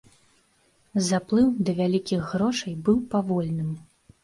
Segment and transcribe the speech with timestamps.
[1.07, 3.73] Заплыў да вялікіх грошай быў павольным.